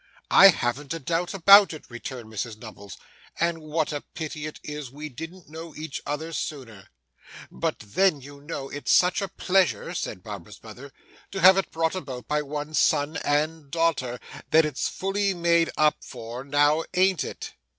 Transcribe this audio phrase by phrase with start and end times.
[0.31, 2.97] 'I haven't a doubt about it,' returned Mrs Nubbles.
[3.39, 6.87] 'And what a pity it is we didn't know each other sooner.'
[7.51, 10.91] 'But then, you know, it's such a pleasure,' said Barbara's mother,
[11.29, 14.19] 'to have it brought about by one's son and daughter,
[14.49, 16.43] that it's fully made up for.
[16.43, 17.53] Now, an't it?